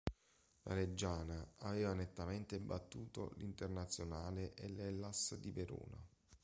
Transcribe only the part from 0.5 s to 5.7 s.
La Reggiana aveva nettamente battuto l’Internazionale e l’Hellas di